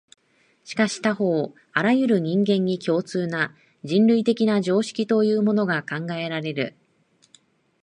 [0.63, 6.75] しかし他方、あらゆる人間に共通な、人類的な常識というものが考えられる。